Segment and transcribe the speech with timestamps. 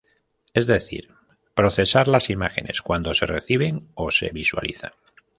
[0.55, 1.13] Es decir,
[1.53, 4.93] procesar las imágenes cuando se reciben o se visualizan.